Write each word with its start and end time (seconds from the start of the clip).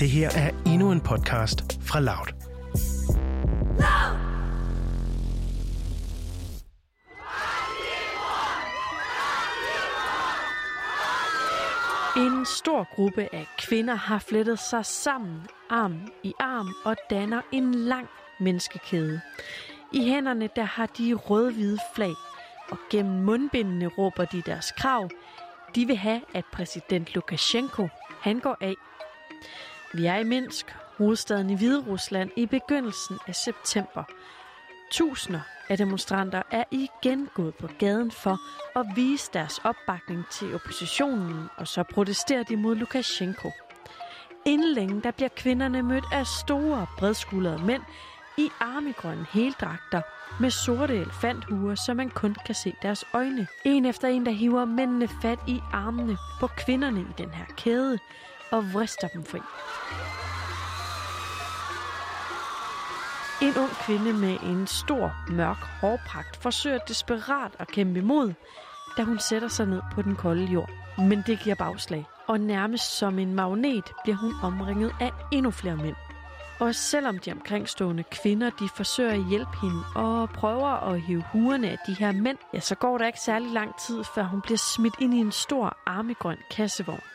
Det 0.00 0.10
her 0.10 0.30
er 0.36 0.50
endnu 0.66 0.92
en 0.92 1.00
podcast 1.00 1.80
fra 1.82 2.00
Loud. 2.00 2.26
En 12.16 12.46
stor 12.46 12.94
gruppe 12.94 13.28
af 13.32 13.46
kvinder 13.58 13.94
har 13.94 14.18
flettet 14.18 14.58
sig 14.58 14.86
sammen, 14.86 15.40
arm 15.70 16.08
i 16.22 16.32
arm, 16.40 16.74
og 16.84 16.96
danner 17.10 17.40
en 17.52 17.74
lang 17.74 18.08
menneskekæde. 18.38 19.20
I 19.92 20.08
hænderne 20.08 20.48
der 20.56 20.64
har 20.64 20.86
de 20.86 21.14
rød-hvide 21.14 21.78
flag, 21.94 22.14
og 22.70 22.78
gennem 22.90 23.24
mundbindene 23.24 23.86
råber 23.86 24.24
de 24.24 24.42
deres 24.46 24.72
krav. 24.72 25.10
De 25.74 25.86
vil 25.86 25.96
have, 25.96 26.20
at 26.34 26.44
præsident 26.52 27.14
Lukashenko 27.14 27.88
han 28.20 28.38
går 28.38 28.56
af. 28.60 28.74
Vi 29.92 30.06
er 30.06 30.16
i 30.16 30.24
Minsk, 30.24 30.76
hovedstaden 30.98 31.50
i 31.50 31.56
Hvide 31.56 31.84
Rusland, 31.86 32.30
i 32.36 32.46
begyndelsen 32.46 33.18
af 33.26 33.34
september. 33.34 34.04
Tusinder 34.90 35.40
af 35.68 35.78
demonstranter 35.78 36.42
er 36.50 36.64
igen 36.70 37.28
gået 37.34 37.54
på 37.54 37.68
gaden 37.78 38.10
for 38.10 38.38
at 38.78 38.86
vise 38.96 39.30
deres 39.32 39.60
opbakning 39.64 40.24
til 40.32 40.54
oppositionen, 40.54 41.48
og 41.56 41.68
så 41.68 41.82
protesterer 41.82 42.42
de 42.42 42.56
mod 42.56 42.74
Lukashenko. 42.74 43.50
Inden 44.46 44.74
længe 44.74 45.00
der 45.00 45.10
bliver 45.10 45.28
kvinderne 45.28 45.82
mødt 45.82 46.04
af 46.12 46.26
store, 46.26 46.86
bredskuldrede 46.98 47.62
mænd 47.66 47.82
i 48.38 48.48
armegrønne 48.60 49.26
heldragter 49.32 50.02
med 50.40 50.50
sorte 50.50 50.94
elefanthuer, 50.96 51.74
så 51.74 51.94
man 51.94 52.10
kun 52.10 52.36
kan 52.46 52.54
se 52.54 52.74
deres 52.82 53.04
øjne. 53.12 53.46
En 53.64 53.84
efter 53.86 54.08
en, 54.08 54.26
der 54.26 54.32
hiver 54.32 54.64
mændene 54.64 55.08
fat 55.22 55.38
i 55.48 55.60
armene 55.72 56.16
på 56.40 56.46
kvinderne 56.46 57.00
i 57.00 57.22
den 57.22 57.30
her 57.30 57.44
kæde 57.56 57.98
og 58.52 58.72
vrister 58.72 59.08
dem 59.08 59.24
fri. 59.24 59.38
En 63.42 63.56
ung 63.56 63.70
kvinde 63.70 64.12
med 64.12 64.38
en 64.42 64.66
stor, 64.66 65.12
mørk 65.28 65.56
hårpragt 65.56 66.36
forsøger 66.36 66.78
desperat 66.78 67.52
at 67.58 67.68
kæmpe 67.68 67.98
imod, 67.98 68.32
da 68.96 69.02
hun 69.02 69.18
sætter 69.18 69.48
sig 69.48 69.66
ned 69.66 69.82
på 69.92 70.02
den 70.02 70.16
kolde 70.16 70.44
jord. 70.44 70.70
Men 70.98 71.22
det 71.26 71.40
giver 71.40 71.54
bagslag, 71.54 72.06
og 72.26 72.40
nærmest 72.40 72.98
som 72.98 73.18
en 73.18 73.34
magnet 73.34 73.92
bliver 74.02 74.16
hun 74.16 74.34
omringet 74.42 74.92
af 75.00 75.10
endnu 75.32 75.50
flere 75.50 75.76
mænd. 75.76 75.96
Og 76.60 76.74
selvom 76.74 77.18
de 77.18 77.32
omkringstående 77.32 78.02
kvinder 78.02 78.50
de 78.50 78.68
forsøger 78.76 79.12
at 79.12 79.24
hjælpe 79.28 79.56
hende 79.62 79.82
og 79.94 80.28
prøver 80.28 80.92
at 80.92 81.00
hive 81.00 81.24
huerne 81.32 81.70
af 81.70 81.78
de 81.86 81.94
her 81.94 82.12
mænd, 82.12 82.38
ja, 82.54 82.60
så 82.60 82.74
går 82.74 82.98
der 82.98 83.06
ikke 83.06 83.20
særlig 83.20 83.50
lang 83.50 83.78
tid, 83.86 84.04
før 84.14 84.22
hun 84.22 84.40
bliver 84.40 84.58
smidt 84.58 84.94
ind 85.00 85.14
i 85.14 85.18
en 85.18 85.32
stor 85.32 85.76
armegrøn 85.86 86.38
kassevogn. 86.50 87.09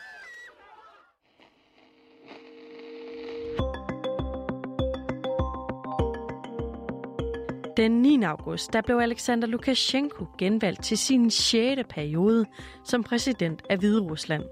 Den 7.77 8.01
9. 8.01 8.23
august 8.23 8.73
der 8.73 8.81
blev 8.81 8.97
Alexander 8.97 9.47
Lukashenko 9.47 10.25
genvalgt 10.37 10.83
til 10.83 10.97
sin 10.97 11.31
6. 11.31 11.81
periode 11.89 12.45
som 12.83 13.03
præsident 13.03 13.63
af 13.69 13.77
Hvide 13.77 14.01
Rusland. 14.01 14.43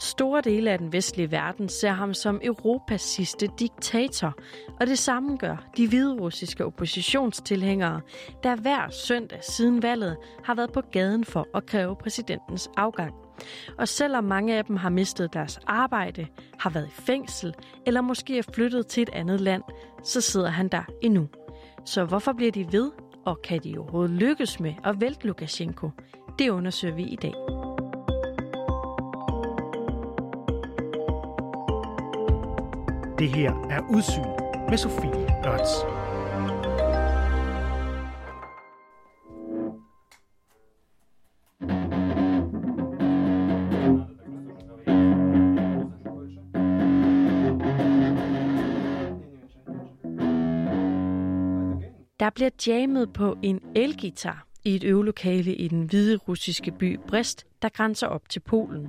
Store 0.00 0.40
dele 0.40 0.70
af 0.70 0.78
den 0.78 0.92
vestlige 0.92 1.30
verden 1.30 1.68
ser 1.68 1.90
ham 1.90 2.14
som 2.14 2.40
Europas 2.42 3.00
sidste 3.00 3.48
diktator, 3.58 4.34
og 4.80 4.86
det 4.86 4.98
samme 4.98 5.36
gør 5.36 5.56
de 5.76 5.88
hviderussiske 5.88 6.64
oppositionstilhængere, 6.64 8.00
der 8.42 8.56
hver 8.56 8.90
søndag 8.90 9.44
siden 9.44 9.82
valget 9.82 10.16
har 10.44 10.54
været 10.54 10.72
på 10.72 10.80
gaden 10.80 11.24
for 11.24 11.48
at 11.54 11.66
kræve 11.66 11.96
præsidentens 11.96 12.70
afgang. 12.76 13.14
Og 13.78 13.88
selvom 13.88 14.24
mange 14.24 14.56
af 14.56 14.64
dem 14.64 14.76
har 14.76 14.90
mistet 14.90 15.32
deres 15.32 15.60
arbejde, 15.66 16.26
har 16.58 16.70
været 16.70 16.86
i 16.86 17.02
fængsel 17.02 17.54
eller 17.86 18.00
måske 18.00 18.38
er 18.38 18.42
flyttet 18.54 18.86
til 18.86 19.02
et 19.02 19.10
andet 19.12 19.40
land, 19.40 19.62
så 20.04 20.20
sidder 20.20 20.50
han 20.50 20.68
der 20.68 20.82
endnu. 21.02 21.28
Så 21.84 22.04
hvorfor 22.04 22.32
bliver 22.32 22.52
de 22.52 22.72
ved, 22.72 22.90
og 23.24 23.42
kan 23.42 23.60
de 23.64 23.78
overhovedet 23.78 24.10
lykkes 24.16 24.60
med 24.60 24.74
at 24.84 25.00
vælte 25.00 25.26
Lukashenko? 25.26 25.90
Det 26.38 26.50
undersøger 26.50 26.94
vi 26.94 27.02
i 27.02 27.16
dag. 27.16 27.34
Det 33.18 33.28
her 33.28 33.52
er 33.70 33.80
Udsyn 33.90 34.22
med 34.70 34.78
Sofie 34.78 35.46
Ørts. 35.46 36.03
Der 52.20 52.30
bliver 52.30 52.50
jammet 52.66 53.12
på 53.12 53.36
en 53.42 53.60
elgitar 53.76 54.46
i 54.64 54.74
et 54.74 54.84
øvelokale 54.84 55.54
i 55.54 55.68
den 55.68 55.82
hvide 55.82 56.16
russiske 56.16 56.72
by 56.78 56.98
Brest, 57.08 57.46
der 57.62 57.68
grænser 57.68 58.06
op 58.06 58.28
til 58.28 58.40
Polen. 58.40 58.88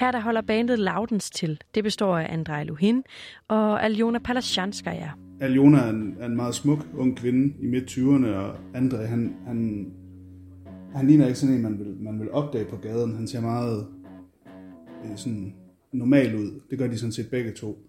Her 0.00 0.10
der 0.10 0.20
holder 0.20 0.40
bandet 0.40 0.78
Laudens 0.78 1.30
til. 1.30 1.60
Det 1.74 1.84
består 1.84 2.18
af 2.18 2.32
Andrej 2.32 2.64
Luhin 2.64 3.02
og 3.48 3.84
Aljona 3.84 4.18
Palasjanskaya. 4.18 5.10
Aljona 5.40 5.78
er 5.78 5.90
en, 5.90 6.16
er 6.20 6.26
en 6.26 6.36
meget 6.36 6.54
smuk 6.54 6.86
ung 6.96 7.16
kvinde 7.16 7.54
i 7.60 7.66
midt-20'erne, 7.66 8.26
og 8.26 8.56
Andrej, 8.74 9.06
han, 9.06 9.36
han, 9.46 9.90
han 10.94 11.06
ligner 11.06 11.26
ikke 11.26 11.38
sådan 11.38 11.54
en, 11.54 11.62
man 11.62 11.78
vil, 11.78 11.96
man 12.00 12.20
vil 12.20 12.30
opdage 12.30 12.64
på 12.64 12.76
gaden. 12.76 13.14
Han 13.14 13.28
ser 13.28 13.40
meget 13.40 13.86
øh, 15.04 15.16
sådan 15.16 15.54
normal 15.92 16.36
ud. 16.36 16.60
Det 16.70 16.78
gør 16.78 16.86
de 16.86 16.98
sådan 16.98 17.12
set 17.12 17.30
begge 17.30 17.52
to. 17.52 17.85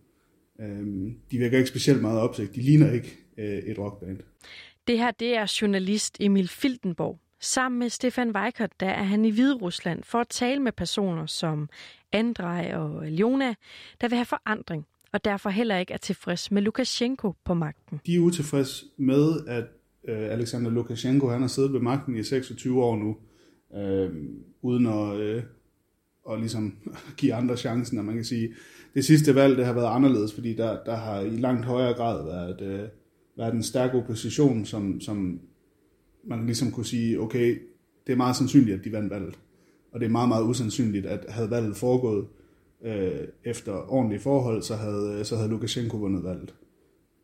Øhm, 0.59 1.15
de 1.31 1.37
virker 1.37 1.57
ikke 1.57 1.69
specielt 1.69 2.01
meget 2.01 2.19
opsigt. 2.19 2.55
De 2.55 2.61
ligner 2.61 2.91
ikke 2.91 3.17
øh, 3.37 3.57
et 3.57 3.79
rockband. 3.79 4.19
Det 4.87 4.97
her 4.97 5.11
det 5.11 5.37
er 5.37 5.57
journalist 5.61 6.17
Emil 6.19 6.47
Filtenborg. 6.47 7.19
Sammen 7.39 7.79
med 7.79 7.89
Stefan 7.89 8.35
Weikert, 8.35 8.71
der 8.79 8.89
er 8.89 9.03
han 9.03 9.25
i 9.25 9.29
Hvide 9.31 9.53
Rusland 9.55 10.03
for 10.03 10.19
at 10.19 10.27
tale 10.27 10.61
med 10.61 10.71
personer 10.71 11.25
som 11.25 11.69
Andrej 12.11 12.71
og 12.73 13.05
Aljona, 13.05 13.55
der 14.01 14.07
vil 14.07 14.15
have 14.15 14.25
forandring, 14.25 14.85
og 15.11 15.25
derfor 15.25 15.49
heller 15.49 15.77
ikke 15.77 15.93
er 15.93 15.97
tilfreds 15.97 16.51
med 16.51 16.61
Lukashenko 16.61 17.33
på 17.45 17.53
magten. 17.53 17.99
De 18.05 18.15
er 18.15 18.19
utilfredse 18.19 18.85
med, 18.97 19.47
at 19.47 19.65
øh, 20.07 20.31
Alexander 20.31 20.71
Lukashenko 20.71 21.27
han 21.29 21.41
har 21.41 21.47
siddet 21.47 21.73
ved 21.73 21.79
magten 21.79 22.15
i 22.15 22.23
26 22.23 22.83
år 22.83 22.95
nu, 22.95 23.17
øh, 23.79 24.09
uden 24.61 24.85
at, 24.85 25.19
øh, 25.19 25.43
og 26.27 26.39
ligesom 26.39 26.75
give 27.17 27.33
andre 27.33 27.57
chancen, 27.57 27.97
og 27.97 28.05
man 28.05 28.15
kan 28.15 28.25
sige. 28.25 28.53
Det 28.95 29.05
sidste 29.05 29.35
valg 29.35 29.57
det 29.57 29.65
har 29.65 29.73
været 29.73 29.95
anderledes, 29.95 30.33
fordi 30.33 30.53
der, 30.53 30.83
der 30.85 30.95
har 30.95 31.21
i 31.21 31.29
langt 31.29 31.65
højere 31.65 31.93
grad 31.93 32.25
været, 32.25 32.61
øh, 32.61 32.89
været 33.37 33.53
en 33.53 33.63
stærk 33.63 33.93
opposition, 33.93 34.65
som, 34.65 35.01
som 35.01 35.39
man 36.27 36.45
ligesom 36.45 36.71
kunne 36.71 36.85
sige, 36.85 37.19
okay, 37.21 37.61
det 38.07 38.13
er 38.13 38.17
meget 38.17 38.35
sandsynligt, 38.35 38.79
at 38.79 38.85
de 38.85 38.91
vandt 38.91 39.09
valget. 39.09 39.39
Og 39.91 39.99
det 39.99 40.05
er 40.05 40.09
meget, 40.09 40.29
meget 40.29 40.43
usandsynligt, 40.43 41.05
at 41.05 41.25
havde 41.29 41.49
valget 41.49 41.75
foregået 41.75 42.25
øh, 42.85 43.27
efter 43.43 43.91
ordentlige 43.93 44.19
forhold, 44.19 44.61
så 44.61 44.75
havde, 44.75 45.15
øh, 45.19 45.25
så 45.25 45.35
havde 45.35 45.49
Lukashenko 45.49 45.97
vundet 45.97 46.23
valget. 46.23 46.55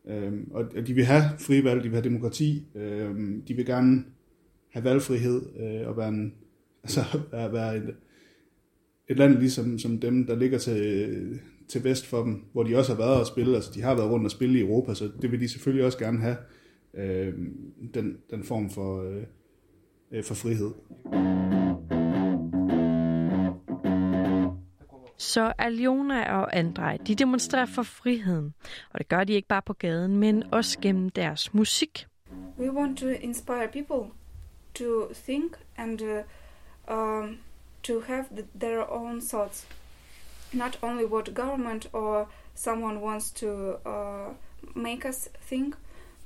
Øh, 0.08 0.34
og 0.52 0.88
de 0.88 0.94
vil 0.94 1.06
have 1.06 1.24
frivalg, 1.40 1.84
de 1.84 1.90
vil 1.90 1.96
have 1.96 2.09
demokrati, 2.09 2.68
øh, 2.75 3.16
de 3.47 3.53
vil 3.53 3.66
gerne 3.66 4.03
have 4.72 4.84
valgfrihed 4.84 5.42
øh, 5.59 5.88
og 5.88 5.97
være, 5.97 6.09
en, 6.09 6.34
altså, 6.84 7.02
være, 7.31 7.53
være 7.53 7.78
et, 7.78 7.96
et 9.08 9.18
land 9.18 9.38
ligesom 9.40 9.80
som 9.80 10.00
dem, 10.00 10.28
der 10.28 10.36
ligger 10.36 10.58
til, 10.58 11.40
til 11.68 11.84
vest 11.84 12.06
for 12.06 12.24
dem, 12.24 12.46
hvor 12.53 12.64
de 12.64 12.78
også 12.78 12.94
har 12.96 13.02
været 13.02 13.19
og 13.19 13.28
spille, 13.28 13.56
altså 13.56 13.72
de 13.75 13.81
har 13.81 13.96
været 13.96 14.12
rundt 14.12 14.25
og 14.25 14.31
spille 14.31 14.59
i 14.59 14.62
Europa, 14.62 14.94
så 14.94 15.12
det 15.22 15.31
vil 15.31 15.40
de 15.40 15.50
selvfølgelig 15.50 15.86
også 15.86 15.97
gerne 15.97 16.19
have, 16.19 16.38
øh, 16.94 17.34
den, 17.94 18.18
den 18.31 18.44
form 18.44 18.69
for, 18.69 19.03
øh, 19.03 19.24
øh 20.12 20.24
for 20.24 20.36
frihed. 20.36 20.72
Så 25.18 25.54
Aljona 25.57 26.33
og 26.33 26.57
Andrej, 26.57 26.98
de 27.07 27.16
demonstrerer 27.16 27.66
for 27.66 27.83
friheden. 27.83 28.54
Og 28.94 29.00
det 29.00 29.07
gør 29.07 29.24
de 29.24 29.33
ikke 29.33 29.48
bare 29.48 29.62
på 29.62 29.74
gaden, 29.74 30.18
men 30.18 30.44
også 30.51 30.80
gennem 30.80 31.10
deres 31.10 31.54
musik. 31.54 32.07
We 32.60 32.72
want 32.72 32.98
to 32.98 33.07
inspire 33.07 33.68
people 33.74 34.12
to 34.74 35.13
think 35.13 35.57
and 35.77 36.01
uh, 36.01 36.95
um, 36.95 37.38
to 37.83 38.00
have 38.00 38.25
their 38.59 38.91
own 38.91 39.21
thoughts. 39.21 39.68
Not 40.53 40.80
only 40.81 41.06
what 41.06 41.33
government 41.33 41.88
or 41.94 42.27
someone 42.56 43.01
wants 43.01 43.31
to 43.31 43.47
uh, 43.85 44.33
make 44.75 45.06
us 45.09 45.30
think, 45.50 45.75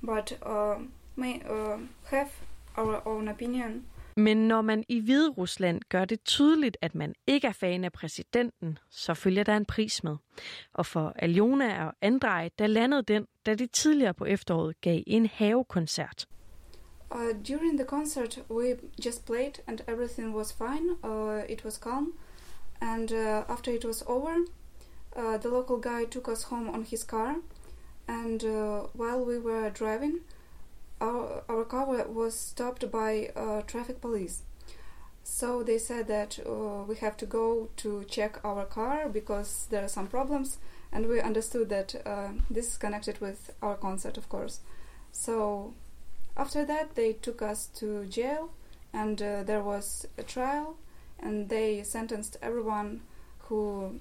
but 0.02 0.38
uh, 0.46 0.76
may 1.16 1.42
uh, 1.50 1.78
have 2.04 2.30
our 2.78 3.02
own 3.08 3.28
opinion. 3.28 3.86
Men 4.18 4.38
når 4.38 4.62
man 4.62 4.84
i 4.90 5.00
Hvide 5.00 5.30
Rusland 5.30 5.82
gør 5.90 6.06
det 6.06 6.24
tydeligt, 6.24 6.78
at 6.82 6.96
man 6.96 7.14
ikke 7.28 7.48
er 7.48 7.52
fan 7.52 7.84
af 7.84 7.92
præsidenten, 7.92 8.78
så 8.90 9.14
følger 9.14 9.44
der 9.44 9.58
en 9.58 9.66
pris 9.66 10.04
med. 10.04 10.16
Og 10.74 10.86
for 10.86 11.14
Aljona 11.16 11.86
og 11.86 11.94
Andrej, 12.02 12.50
der 12.60 12.68
landede 12.68 13.04
den, 13.04 13.26
da 13.46 13.56
de 13.56 13.68
tidligere 13.68 14.14
på 14.14 14.26
efteråret 14.26 14.82
gav 14.82 15.02
en 15.08 15.26
havekoncert. 15.26 16.28
Uh, 17.10 17.34
during 17.42 17.78
the 17.78 17.86
concert, 17.86 18.40
we 18.50 18.76
just 19.00 19.26
played 19.26 19.60
and 19.68 19.82
everything 19.88 20.34
was 20.34 20.52
fine. 20.52 20.98
Uh, 21.04 21.44
it 21.48 21.64
was 21.64 21.78
calm. 21.78 22.14
And 22.82 23.12
uh, 23.12 23.44
after 23.50 23.72
it 23.72 23.84
was 23.86 24.04
over, 24.08 24.36
uh, 25.16 25.38
the 25.38 25.50
local 25.50 25.78
guy 25.78 26.06
took 26.06 26.28
us 26.28 26.44
home 26.44 26.70
on 26.70 26.84
his 26.84 27.04
car, 27.04 27.38
and 28.08 28.44
uh, 28.46 28.82
while 28.94 29.26
we 29.26 29.40
were 29.40 29.72
driving, 29.72 30.20
our, 31.02 31.44
our 31.50 31.64
car 31.64 31.86
was 32.08 32.36
stopped 32.36 32.92
by 32.92 33.32
uh, 33.36 33.62
traffic 33.62 34.00
police. 34.00 34.44
So 35.24 35.64
they 35.64 35.80
said 35.80 36.08
that 36.08 36.40
we 36.88 36.96
have 36.98 37.18
to 37.18 37.26
go 37.26 37.70
to 37.78 38.06
check 38.08 38.40
our 38.46 38.64
car 38.66 39.10
because 39.10 39.66
there 39.72 39.84
are 39.84 39.90
some 39.90 40.06
problems, 40.08 40.60
and 40.92 41.08
we 41.08 41.20
understood 41.20 41.70
that 41.70 41.96
this 42.50 42.68
is 42.68 42.78
connected 42.78 43.20
with 43.20 43.52
our 43.62 43.76
concert, 43.76 44.18
of 44.18 44.30
course. 44.30 44.60
So 45.12 45.74
after 46.38 46.66
that, 46.66 46.96
they 46.96 47.14
took 47.22 47.42
us 47.42 47.68
to 47.80 47.86
jail, 48.06 48.50
and 48.94 49.22
uh, 49.22 49.44
there 49.44 49.64
was 49.64 50.06
a 50.18 50.24
trial, 50.24 50.76
and 51.20 51.50
they 51.50 51.84
sentenced 51.84 52.38
everyone 52.42 53.02
who, 53.50 53.92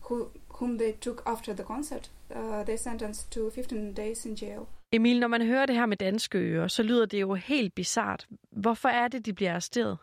who 0.00 0.30
whom 0.60 0.78
they 0.78 0.92
took 1.00 1.22
after 1.26 1.54
the 1.54 1.62
concert. 1.62 2.10
Uh, 2.36 2.64
they 2.64 2.76
sentenced 2.76 3.30
to 3.30 3.50
15 3.50 3.92
days 3.92 4.26
in 4.26 4.34
jail. 4.34 4.68
Emil, 4.92 5.20
når 5.20 5.28
man 5.28 5.46
hører 5.46 5.66
det 5.66 5.74
her 5.74 5.86
med 5.86 5.96
danske 5.96 6.38
ører, 6.38 6.68
så 6.68 6.82
lyder 6.82 7.06
det 7.06 7.20
jo 7.20 7.34
helt 7.34 7.74
bizart. 7.74 8.26
Hvorfor 8.52 8.88
er 8.88 9.08
det, 9.08 9.26
de 9.26 9.32
bliver 9.32 9.50
arresteret? 9.50 9.96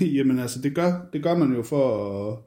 Jamen 0.16 0.38
altså, 0.38 0.62
det 0.62 0.74
gør, 0.74 0.92
det 1.12 1.22
gør 1.22 1.36
man 1.36 1.52
jo 1.52 1.62
for 1.62 1.86
at, 2.30 2.38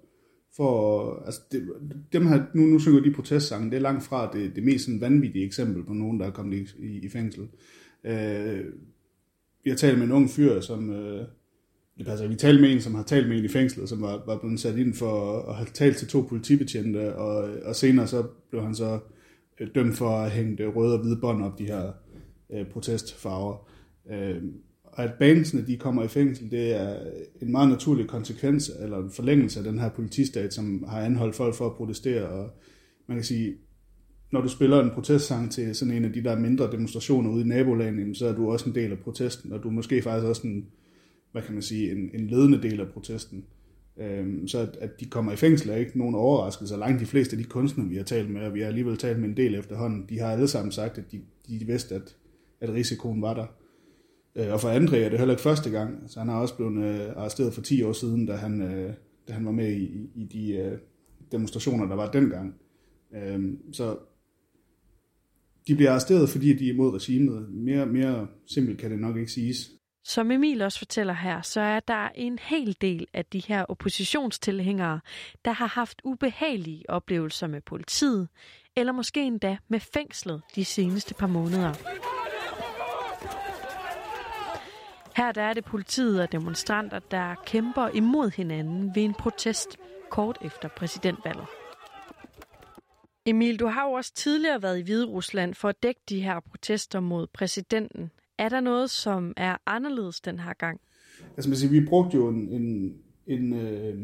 for, 0.56 1.24
altså 1.26 1.42
det, 1.52 1.68
dem 2.14 2.28
her, 2.28 2.44
nu, 2.54 2.62
nu 2.62 2.80
synger 2.80 3.02
de 3.02 3.14
protestsange, 3.14 3.72
det 3.72 3.78
er 3.78 3.82
langt 3.82 4.04
fra 4.04 4.32
det, 4.34 4.56
det 4.56 4.64
mest 4.64 4.86
sådan 4.86 5.02
vanvittige 5.02 5.46
eksempel 5.46 5.84
på 5.84 5.94
nogen, 5.94 6.20
der 6.20 6.26
er 6.26 6.32
kommet 6.32 6.58
i, 6.58 6.86
i, 6.86 7.06
i 7.06 7.10
fængsel. 7.10 7.48
Øh, 8.04 8.66
jeg 9.66 9.78
talte 9.78 9.98
med 9.98 10.06
en 10.06 10.12
ung 10.12 10.30
fyr, 10.30 10.60
som, 10.60 10.90
øh, 10.90 11.26
det 11.98 12.06
passer, 12.06 12.28
vi 12.28 12.36
talte 12.36 12.62
med 12.62 12.72
en, 12.72 12.82
som 12.82 12.96
har 12.96 13.04
talt 13.04 13.30
med 13.30 13.38
en 13.38 13.46
i 13.46 13.48
fængslet, 13.48 13.90
som 13.90 14.02
var, 14.02 14.24
var 14.26 14.38
blevet 14.38 14.60
sat 14.60 14.78
ind 14.78 14.94
for 14.94 15.42
at 15.42 15.56
have 15.56 15.68
talt 15.74 15.98
til 15.98 16.08
to 16.08 16.22
politibetjente, 16.22 17.16
og, 17.16 17.50
og 17.66 17.76
senere 17.76 18.08
så 18.08 18.24
blev 18.50 18.64
han 18.64 18.76
så 18.76 19.00
øh, 19.60 19.68
dømt 19.76 19.98
for 19.98 20.10
at 20.10 20.32
hænge 20.32 20.64
øh, 20.64 20.76
røde 20.76 20.94
og 20.94 21.00
hvide 21.02 21.20
bånd 21.22 21.44
op, 21.44 21.60
de 21.60 21.66
her 21.66 21.92
øh, 22.54 22.66
protestfarver. 22.66 23.70
Øh, 24.12 24.44
og 24.84 25.04
at 25.04 25.14
bandsene 25.20 25.68
de 25.68 25.78
kommer 25.78 26.04
i 26.04 26.08
fængsel, 26.08 26.52
det 26.52 26.76
er 26.76 27.00
en 27.42 27.52
meget 27.52 27.70
naturlig 27.70 28.08
konsekvens, 28.08 28.72
eller 28.80 28.98
en 28.98 29.12
forlængelse 29.12 29.60
af 29.60 29.66
den 29.66 29.80
her 29.80 29.90
politistat, 29.90 30.54
som 30.54 30.84
har 30.88 31.02
anholdt 31.02 31.36
folk 31.36 31.56
for 31.56 31.66
at 31.66 31.76
protestere. 31.76 32.28
Og 32.30 32.50
man 33.08 33.18
kan 33.18 33.24
sige, 33.24 33.56
når 34.32 34.42
du 34.42 34.48
spiller 34.48 34.84
en 34.84 34.90
protestsang 34.90 35.52
til 35.52 35.76
sådan 35.76 35.94
en 35.94 36.06
af 36.06 36.14
de 36.14 36.24
der 36.24 36.40
mindre 36.40 36.72
demonstrationer 36.72 37.30
ude 37.30 37.42
i 37.42 37.48
nabolagen, 37.48 38.16
så 38.16 38.28
er 38.28 38.34
du 38.34 38.52
også 38.52 38.70
en 38.70 38.76
del 38.76 38.92
af 38.92 39.00
protesten, 39.00 39.52
og 39.52 39.64
du 39.64 39.68
er 39.68 39.72
måske 39.72 40.02
faktisk 40.02 40.28
også 40.28 40.48
en, 40.48 40.66
hvad 41.32 41.42
kan 41.42 41.54
man 41.54 41.62
sige, 41.62 41.92
en, 41.92 42.10
en 42.14 42.28
ledende 42.28 42.62
del 42.62 42.80
af 42.80 42.88
protesten. 42.88 43.46
Øhm, 43.98 44.48
så 44.48 44.60
at, 44.60 44.78
at 44.82 45.00
de 45.00 45.06
kommer 45.06 45.32
i 45.32 45.36
fængsel 45.36 45.70
er 45.70 45.76
ikke 45.76 45.98
nogen 45.98 46.16
overraskelse. 46.16 46.78
Langt 46.78 47.00
de 47.00 47.06
fleste 47.06 47.34
af 47.34 47.44
de 47.44 47.50
kunstnere, 47.50 47.88
vi 47.88 47.96
har 47.96 48.04
talt 48.04 48.30
med, 48.30 48.42
og 48.42 48.54
vi 48.54 48.60
har 48.60 48.68
alligevel 48.68 48.98
talt 48.98 49.20
med 49.20 49.30
en 49.30 49.38
del 49.38 49.56
efterhånden, 49.56 50.06
de 50.10 50.20
har 50.20 50.32
alle 50.32 50.48
sammen 50.48 50.72
sagt, 50.72 50.98
at 50.98 51.12
de, 51.12 51.22
de 51.48 51.66
vidste, 51.66 51.96
at, 51.96 52.16
at 52.62 52.70
risikoen 52.70 53.22
var 53.22 53.34
der. 53.34 53.46
Øh, 54.36 54.54
og 54.54 54.62
for 54.62 54.70
André 54.70 54.96
er 54.96 55.10
det 55.10 55.20
heller 55.20 55.34
ikke 55.34 55.44
første 55.44 55.70
gang, 55.70 56.04
så 56.08 56.20
han 56.20 56.30
har 56.30 56.42
også 56.42 56.56
blevet 56.56 56.84
øh, 56.84 57.10
arresteret 57.16 57.54
for 57.54 57.62
10 57.62 57.84
år 57.84 57.94
siden, 57.94 58.26
da 58.26 58.34
han, 58.34 58.62
øh, 58.62 58.94
da 59.28 59.34
han 59.34 59.46
var 59.46 59.52
med 59.52 59.72
i, 59.72 60.10
i 60.16 60.24
de 60.24 60.54
øh, 60.54 60.78
demonstrationer, 61.32 61.86
der 61.86 61.96
var 61.96 62.12
dengang. 62.12 62.56
Øh, 63.16 63.54
så 63.72 63.98
de 65.68 65.76
bliver 65.76 65.92
arresteret, 65.92 66.30
fordi 66.30 66.54
de 66.54 66.70
er 66.70 66.74
imod 66.74 66.94
regimet. 66.96 67.50
Mere, 67.50 67.86
mere 67.86 68.28
simpelt 68.48 68.80
kan 68.80 68.92
det 68.92 69.00
nok 69.00 69.18
ikke 69.18 69.32
siges. 69.32 69.72
Som 70.06 70.32
Emil 70.32 70.62
også 70.62 70.78
fortæller 70.78 71.14
her, 71.14 71.42
så 71.42 71.62
er 71.62 71.80
der 71.80 72.10
en 72.16 72.40
hel 72.42 72.78
del 72.82 73.08
af 73.14 73.26
de 73.26 73.40
her 73.40 73.64
oppositionstilhængere, 73.64 75.00
der 75.46 75.52
har 75.52 75.68
haft 75.68 76.02
ubehagelige 76.04 76.90
oplevelser 76.90 77.48
med 77.48 77.62
politiet, 77.62 78.28
eller 78.76 78.94
måske 78.94 79.24
endda 79.24 79.58
med 79.68 79.80
fængslet 79.80 80.42
de 80.56 80.66
seneste 80.66 81.14
par 81.14 81.28
måneder. 81.28 81.74
Her 85.16 85.32
der 85.32 85.42
er 85.42 85.54
det 85.54 85.66
politiet 85.66 86.22
og 86.22 86.32
demonstranter, 86.32 87.00
der 87.00 87.36
kæmper 87.46 87.88
imod 87.94 88.32
hinanden 88.32 88.92
ved 88.96 89.04
en 89.04 89.14
protest 89.14 89.78
kort 90.12 90.38
efter 90.42 90.70
præsidentvalget. 90.78 91.46
Emil, 93.26 93.60
du 93.60 93.66
har 93.66 93.88
jo 93.88 93.92
også 93.92 94.14
tidligere 94.14 94.62
været 94.62 94.80
i 94.80 94.82
Hvide 94.82 95.06
Rusland 95.06 95.54
for 95.54 95.70
at 95.70 95.84
dække 95.84 96.02
de 96.10 96.22
her 96.22 96.40
protester 96.40 97.00
mod 97.00 97.28
præsidenten. 97.34 98.12
Er 98.38 98.50
der 98.50 98.60
noget, 98.60 98.90
som 98.90 99.34
er 99.38 99.58
anderledes 99.66 100.22
den 100.22 100.40
her 100.40 100.54
gang? 100.54 100.82
Altså 101.38 101.50
man 101.50 101.58
siger, 101.58 101.82
vi 101.82 101.86
brugte 101.86 102.18
jo 102.18 102.28
en, 102.30 102.50
en, 102.50 102.96
en, 103.28 103.54
øh, 103.54 104.00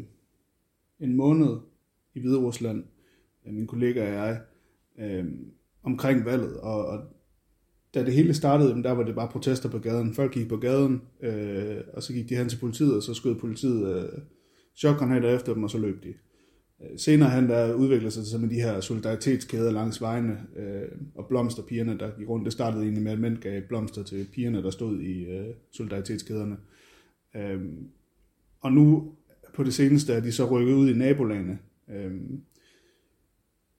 en 1.00 1.16
måned 1.16 1.56
i 2.14 2.20
Hvide 2.20 2.38
Rusland, 2.38 2.84
øh, 3.46 3.54
min 3.54 3.66
kollega 3.66 4.06
og 4.06 4.12
jeg, 4.12 4.40
øh, 4.98 5.24
omkring 5.82 6.24
valget, 6.24 6.60
og, 6.60 6.86
og 6.86 7.00
da 7.94 8.04
det 8.04 8.12
hele 8.12 8.34
startede, 8.34 8.82
der 8.82 8.92
var 8.92 9.02
det 9.02 9.14
bare 9.14 9.28
protester 9.28 9.70
på 9.70 9.78
gaden. 9.78 10.14
Folk 10.14 10.32
gik 10.32 10.48
på 10.48 10.56
gaden, 10.56 11.02
øh, 11.20 11.80
og 11.92 12.02
så 12.02 12.12
gik 12.12 12.28
de 12.28 12.36
hen 12.36 12.48
til 12.48 12.58
politiet, 12.58 12.96
og 12.96 13.02
så 13.02 13.14
skød 13.14 13.34
politiet 13.34 13.96
øh, 13.96 14.22
chokgranater 14.76 15.36
efter 15.36 15.54
dem, 15.54 15.64
og 15.64 15.70
så 15.70 15.78
løb 15.78 16.04
de. 16.04 16.14
Øh, 16.82 16.98
senere 16.98 17.28
han 17.28 17.48
der 17.48 17.74
udviklede 17.74 18.10
sig 18.10 18.24
til 18.24 18.40
med 18.40 18.48
de 18.48 18.54
her 18.54 18.80
solidaritetskæder 18.80 19.72
langs 19.72 20.00
vejene, 20.00 20.38
øh, 20.56 20.88
og 21.14 21.26
blomsterpigerne, 21.28 21.98
der 21.98 22.10
gik 22.18 22.28
rundt. 22.28 22.44
Det 22.44 22.52
startede 22.52 22.82
egentlig 22.82 23.02
med, 23.02 23.12
at 23.12 23.20
mænd 23.20 23.36
gav 23.36 23.62
blomster 23.62 24.02
til 24.02 24.26
pigerne, 24.32 24.62
der 24.62 24.70
stod 24.70 25.00
i 25.00 25.24
øh, 25.24 25.54
solidaritetskæderne. 25.72 26.56
Øh, 27.36 27.60
og 28.60 28.72
nu 28.72 29.12
på 29.54 29.64
det 29.64 29.74
seneste 29.74 30.12
er 30.12 30.20
de 30.20 30.32
så 30.32 30.50
rykket 30.50 30.74
ud 30.74 30.90
i 30.90 30.98
nabolagene. 30.98 31.58
Øh, 31.90 32.12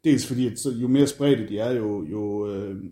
dels 0.04 0.28
fordi, 0.28 0.48
at 0.48 0.54
jo 0.66 0.88
mere 0.88 1.08
spredte 1.08 1.48
de 1.48 1.60
er, 1.60 1.72
jo, 1.72 2.06
jo, 2.06 2.54
øh, 2.54 2.84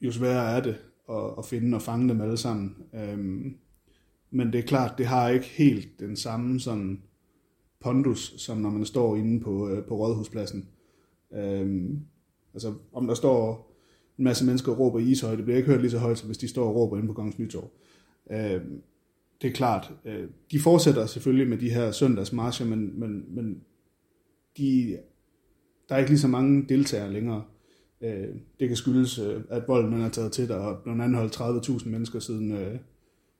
jo 0.00 0.12
sværere 0.12 0.56
er 0.56 0.60
det 0.60 0.76
at, 1.10 1.34
at 1.38 1.46
finde 1.46 1.74
og 1.74 1.82
fange 1.82 2.08
dem 2.08 2.20
alle 2.20 2.36
sammen. 2.36 2.76
Øh, 2.94 3.52
men 4.30 4.52
det 4.52 4.58
er 4.58 4.62
klart, 4.62 4.98
det 4.98 5.06
har 5.06 5.28
ikke 5.28 5.46
helt 5.46 6.00
den 6.00 6.16
samme 6.16 6.60
sådan 6.60 7.02
pondus, 7.80 8.34
som 8.36 8.58
når 8.58 8.70
man 8.70 8.84
står 8.84 9.16
inde 9.16 9.40
på, 9.40 9.68
øh, 9.68 9.84
på 9.84 9.96
Rådhuspladsen. 9.96 10.68
Øhm, 11.34 12.00
altså, 12.54 12.74
om 12.92 13.06
der 13.06 13.14
står 13.14 13.70
en 14.18 14.24
masse 14.24 14.44
mennesker 14.44 14.72
og 14.72 14.78
råber 14.78 14.98
i 14.98 15.10
ishøj, 15.10 15.36
det 15.36 15.44
bliver 15.44 15.56
ikke 15.56 15.70
hørt 15.70 15.80
lige 15.80 15.90
så 15.90 15.98
højt, 15.98 16.18
som 16.18 16.28
hvis 16.28 16.38
de 16.38 16.48
står 16.48 16.68
og 16.68 16.74
råber 16.74 16.96
inde 16.96 17.08
på 17.08 17.14
Kongens 17.14 17.38
Nytorv. 17.38 17.70
Øhm, 18.32 18.82
det 19.42 19.48
er 19.48 19.52
klart, 19.52 19.92
øh, 20.04 20.28
de 20.50 20.60
fortsætter 20.60 21.06
selvfølgelig 21.06 21.48
med 21.48 21.58
de 21.58 21.70
her 21.70 21.90
søndagsmarscher, 21.90 22.66
men, 22.66 23.00
men, 23.00 23.24
men 23.28 23.60
de, 24.56 24.98
der 25.88 25.94
er 25.94 25.98
ikke 25.98 26.10
lige 26.10 26.20
så 26.20 26.28
mange 26.28 26.68
deltagere 26.68 27.12
længere. 27.12 27.44
Øh, 28.00 28.28
det 28.60 28.68
kan 28.68 28.76
skyldes, 28.76 29.18
øh, 29.18 29.42
at 29.48 29.68
volden 29.68 30.00
er 30.00 30.08
taget 30.08 30.32
til, 30.32 30.48
der 30.48 30.56
og 30.56 30.82
blevet 30.82 31.00
anholdt 31.00 31.40
30.000 31.40 31.88
mennesker 31.88 32.18
siden, 32.18 32.52
øh, 32.52 32.78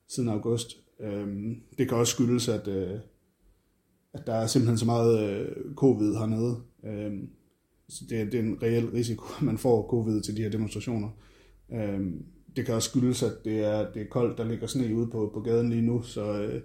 siden 0.08 0.28
august. 0.28 0.76
Øh, 1.00 1.56
det 1.78 1.88
kan 1.88 1.98
også 1.98 2.12
skyldes, 2.12 2.48
at, 2.48 2.68
øh, 2.68 2.98
at 4.14 4.26
der 4.26 4.34
er 4.34 4.46
simpelthen 4.46 4.78
så 4.78 4.86
meget 4.86 5.30
øh, 5.30 5.74
covid 5.74 6.14
hernede. 6.14 6.56
Øh, 6.84 7.22
så 7.88 8.04
det, 8.08 8.32
det 8.32 8.40
er 8.40 8.42
en 8.42 8.62
reel 8.62 8.86
risiko, 8.90 9.24
at 9.36 9.42
man 9.42 9.58
får 9.58 9.88
covid 9.90 10.20
til 10.20 10.36
de 10.36 10.42
her 10.42 10.50
demonstrationer. 10.50 11.08
Øh, 11.72 12.00
det 12.56 12.66
kan 12.66 12.74
også 12.74 12.90
skyldes, 12.90 13.22
at 13.22 13.32
det 13.44 13.58
er, 13.58 13.92
det 13.92 14.02
er 14.02 14.06
koldt, 14.06 14.38
der 14.38 14.44
ligger 14.44 14.66
sne 14.66 14.94
ude 14.94 15.10
på, 15.10 15.30
på 15.34 15.40
gaden 15.40 15.70
lige 15.70 15.82
nu, 15.82 16.02
så 16.02 16.42
øh, 16.42 16.62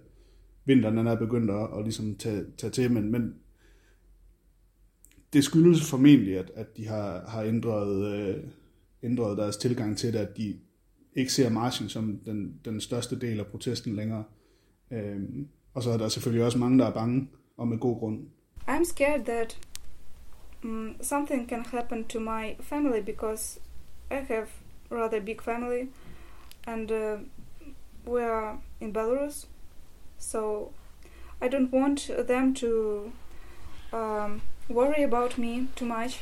vinteren 0.65 1.07
er 1.07 1.15
begyndt 1.15 1.51
at, 1.51 1.69
at 1.77 1.83
ligesom 1.83 2.15
tage, 2.15 2.45
tage 2.57 2.71
til, 2.71 2.91
men, 2.91 3.11
men 3.11 3.35
det 5.33 5.43
skyldes 5.43 5.89
formentlig, 5.89 6.37
at, 6.37 6.51
at 6.55 6.77
de 6.77 6.87
har, 6.87 7.25
har 7.27 7.43
ændret, 7.43 8.17
øh, 8.17 8.43
ændret 9.03 9.37
deres 9.37 9.57
tilgang 9.57 9.97
til 9.97 10.13
det, 10.13 10.19
at 10.19 10.37
de 10.37 10.55
ikke 11.15 11.33
ser 11.33 11.49
marchen 11.49 11.89
som 11.89 12.19
den, 12.25 12.59
den 12.65 12.81
største 12.81 13.19
del 13.19 13.39
af 13.39 13.45
protesten 13.45 13.95
længere. 13.95 14.23
Øhm, 14.91 15.47
og 15.75 15.83
så 15.83 15.91
er 15.91 15.97
der 15.97 16.07
selvfølgelig 16.07 16.45
også 16.45 16.57
mange, 16.57 16.79
der 16.79 16.85
er 16.85 16.93
bange, 16.93 17.27
og 17.57 17.67
med 17.67 17.77
god 17.77 17.99
grund. 17.99 18.19
I'm 18.67 18.83
scared 18.83 19.25
that 19.25 19.59
um, 20.63 20.95
something 21.01 21.49
can 21.49 21.65
happen 21.65 22.03
to 22.03 22.19
my 22.19 22.55
family 22.59 23.01
because 23.01 23.59
I 24.11 24.15
have 24.15 24.47
rather 24.91 25.19
big 25.19 25.41
family 25.41 25.89
and 26.67 26.91
uh, 26.91 27.19
we 28.07 28.23
are 28.23 28.57
in 28.81 28.93
Belarus. 28.93 29.47
So 30.17 30.71
I 31.41 31.47
don't 31.47 31.71
want 31.71 32.11
them 32.27 32.53
to 32.55 33.11
um, 33.93 34.41
worry 34.69 35.03
about 35.03 35.37
me 35.37 35.67
too 35.75 35.85
much, 35.85 36.19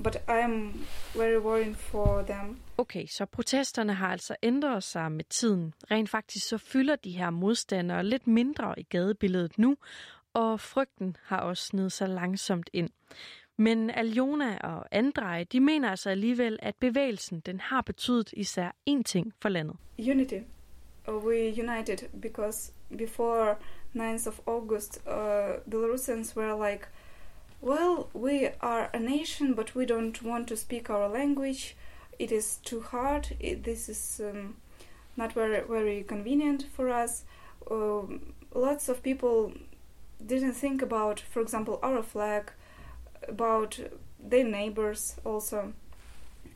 but 0.00 0.22
I 0.28 0.38
am 0.38 0.86
very 1.14 1.38
worried 1.38 1.76
for 1.76 2.22
them. 2.22 2.56
Okay, 2.78 3.06
så 3.06 3.26
protesterne 3.26 3.94
har 3.94 4.08
altså 4.08 4.36
ændret 4.42 4.82
sig 4.82 5.12
med 5.12 5.24
tiden. 5.24 5.74
Rent 5.90 6.10
faktisk 6.10 6.48
så 6.48 6.58
fylder 6.58 6.96
de 6.96 7.10
her 7.10 7.30
modstandere 7.30 8.04
lidt 8.04 8.26
mindre 8.26 8.74
i 8.80 8.82
gadebilledet 8.82 9.58
nu, 9.58 9.76
og 10.34 10.60
frygten 10.60 11.16
har 11.24 11.38
også 11.38 11.66
snedet 11.66 11.92
sig 11.92 12.08
langsomt 12.08 12.70
ind. 12.72 12.90
Men 13.56 13.90
Aljona 13.90 14.58
og 14.58 14.86
Andrej, 14.90 15.44
de 15.52 15.60
mener 15.60 15.90
altså 15.90 16.10
alligevel, 16.10 16.58
at 16.62 16.76
bevægelsen 16.76 17.40
den 17.40 17.60
har 17.60 17.80
betydet 17.80 18.34
især 18.36 18.70
én 18.90 19.02
ting 19.02 19.34
for 19.42 19.48
landet. 19.48 19.76
Unity. 19.98 20.38
We 21.08 21.54
united 21.62 22.20
because 22.20 22.72
before 22.98 23.56
9th 23.94 24.28
of 24.28 24.40
August, 24.46 25.00
uh, 25.06 25.72
Belarusians 25.72 26.36
were 26.36 26.70
like 26.70 26.86
well, 27.62 28.08
we 28.14 28.50
are 28.60 28.90
a 28.92 28.98
nation, 28.98 29.54
but 29.54 29.76
we 29.76 29.84
don't 29.84 30.22
want 30.22 30.48
to 30.48 30.56
speak 30.56 30.90
our 30.90 31.08
language. 31.08 31.76
It 32.19 32.31
is 32.31 32.57
too 32.63 32.81
hard. 32.81 33.35
It, 33.39 33.63
this 33.63 33.89
is 33.89 34.21
um, 34.23 34.55
not 35.15 35.33
very 35.33 35.61
very 35.67 36.03
convenient 36.03 36.65
for 36.75 36.89
us. 36.89 37.23
Um 37.71 38.33
lots 38.53 38.89
of 38.89 39.01
people 39.03 39.51
didn't 40.25 40.53
think 40.53 40.81
about, 40.81 41.19
for 41.19 41.41
example, 41.41 41.79
our 41.83 42.01
flag, 42.01 42.51
about 43.27 43.79
their 44.19 44.43
neighbors 44.43 45.15
also. 45.23 45.73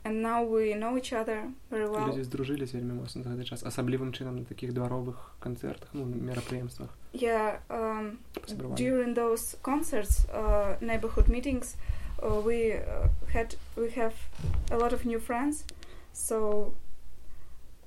And 0.04 0.20
now 0.20 0.42
we 0.42 0.74
know 0.74 0.96
each 0.98 1.12
other 1.12 1.38
very 1.70 1.88
well. 1.88 2.06
Люди 2.08 2.22
здружились 2.24 2.74
вельмі 2.74 2.92
моцна 2.92 3.22
за 3.22 3.30
гэты 3.30 3.44
час 3.44 3.62
асаблівым 3.62 4.10
чынам 4.12 4.36
на 4.36 4.44
такіх 4.44 4.72
дваровых 4.72 5.30
канцэртах 5.38 5.88
ну 5.92 6.04
мерапрыемствах 6.04 6.88
Yeah, 7.12 7.60
um, 7.70 8.18
сябравання. 8.46 8.76
during 8.76 9.14
those 9.14 9.54
concerts, 9.62 10.26
uh, 10.34 10.74
neighborhood 10.80 11.28
meetings, 11.28 11.76
uh, 11.76 11.95
we 12.23 12.73
uh, 12.73 13.07
had 13.27 13.45
we 13.77 13.89
have 13.95 14.13
a 14.71 14.77
lot 14.77 14.93
of 14.93 15.05
new 15.05 15.19
friends. 15.19 15.65
So 16.13 16.37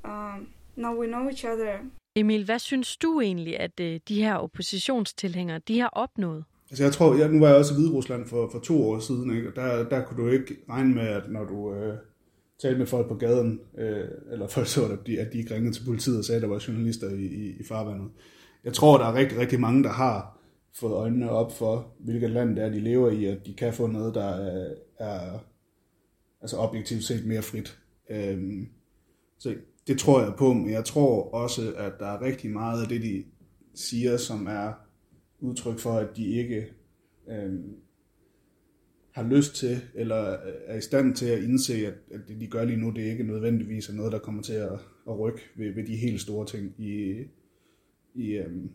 um, 0.04 0.49
now 0.76 1.00
we 1.00 1.06
know 1.06 1.28
each 1.30 1.44
other. 1.44 1.78
Emil, 2.16 2.44
hvad 2.44 2.58
synes 2.58 2.96
du 2.96 3.20
egentlig, 3.20 3.60
at 3.60 3.80
øh, 3.80 4.00
de 4.08 4.22
her 4.22 4.34
oppositionstilhængere, 4.34 5.60
de 5.68 5.80
har 5.80 5.88
opnået? 5.88 6.44
Altså 6.70 6.84
jeg 6.84 6.92
tror, 6.92 7.14
jeg, 7.14 7.28
nu 7.28 7.40
var 7.40 7.49
jeg 7.49 7.56
også 7.56 7.75
i 7.75 7.76
Hvide 7.76 7.92
Rusland 7.92 8.26
for, 8.26 8.49
for 8.52 8.58
to 8.58 8.90
år 8.90 8.99
siden, 8.99 9.37
ikke? 9.37 9.49
og 9.49 9.56
der, 9.56 9.88
der 9.88 10.04
kunne 10.04 10.25
du 10.25 10.28
ikke 10.28 10.56
regne 10.68 10.94
med, 10.94 11.02
at 11.02 11.22
når 11.30 11.44
du 11.44 11.75
øh, 11.75 11.94
talte 12.62 12.78
med 12.78 12.87
folk 12.87 13.08
på 13.08 13.14
gaden, 13.14 13.60
øh, 13.78 14.04
eller 14.32 14.49
folk 14.49 14.66
så, 14.66 14.84
at 14.84 15.06
de, 15.06 15.20
at 15.20 15.32
de 15.32 15.38
ikke 15.38 15.54
ringede 15.54 15.75
til 15.75 15.84
politiet 15.84 16.18
og 16.18 16.25
sagde, 16.25 16.37
at 16.37 16.42
der 16.42 16.49
var 16.49 16.64
journalister 16.68 17.08
i, 17.08 17.25
i, 17.25 17.56
i 17.60 17.64
farvandet. 17.68 18.10
Jeg 18.64 18.72
tror, 18.72 18.99
der 18.99 19.04
er 19.04 19.14
rigtig, 19.14 19.38
rigtig 19.38 19.60
mange, 19.60 19.82
der 19.82 19.90
har 19.90 20.39
fået 20.74 20.92
øjnene 20.92 21.30
op 21.30 21.52
for, 21.52 21.94
hvilket 21.98 22.30
land 22.30 22.56
det 22.56 22.64
er, 22.64 22.68
de 22.68 22.80
lever 22.80 23.10
i, 23.10 23.24
at 23.24 23.46
de 23.46 23.54
kan 23.54 23.72
få 23.72 23.86
noget, 23.86 24.14
der 24.14 24.24
er, 24.24 24.74
er 24.98 25.38
altså 26.40 26.56
objektivt 26.56 27.04
set 27.04 27.26
mere 27.26 27.42
frit. 27.42 27.78
Øhm, 28.10 28.68
så 29.38 29.54
det 29.86 29.98
tror 29.98 30.22
jeg 30.22 30.34
på, 30.38 30.52
men 30.52 30.70
jeg 30.70 30.84
tror 30.84 31.30
også, 31.34 31.74
at 31.76 31.92
der 31.98 32.06
er 32.06 32.22
rigtig 32.22 32.50
meget 32.50 32.82
af 32.82 32.88
det, 32.88 33.02
de 33.02 33.24
siger, 33.74 34.16
som 34.16 34.46
er 34.46 34.72
udtryk 35.40 35.78
for, 35.78 35.92
at 35.92 36.16
de 36.16 36.26
ikke 36.26 36.66
øhm, 37.30 37.76
har 39.12 39.22
lyst 39.22 39.54
til, 39.54 39.78
eller 39.94 40.32
øh, 40.32 40.52
er 40.66 40.76
i 40.76 40.80
stand 40.80 41.14
til 41.14 41.26
at 41.26 41.42
indse, 41.42 41.86
at, 41.86 41.94
at 42.10 42.20
det, 42.28 42.40
de 42.40 42.46
gør 42.46 42.64
lige 42.64 42.80
nu, 42.80 42.90
det 42.90 43.02
ikke 43.02 43.24
nødvendigvis 43.24 43.88
er 43.88 43.94
noget, 43.94 44.12
der 44.12 44.18
kommer 44.18 44.42
til 44.42 44.52
at, 44.52 44.72
at 45.08 45.18
rykke 45.18 45.40
ved, 45.56 45.74
ved 45.74 45.86
de 45.86 45.96
helt 45.96 46.20
store 46.20 46.46
ting 46.46 46.74
i, 46.78 47.14
i 48.14 48.30
øhm, 48.32 48.70